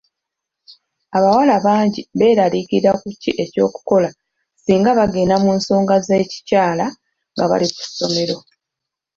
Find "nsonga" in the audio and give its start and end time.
5.57-5.95